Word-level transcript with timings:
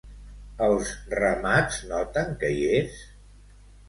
Els 0.67 0.93
ramats 1.19 1.77
noten 1.91 2.31
que 2.45 2.49
hi 2.55 2.65
és? 2.79 2.97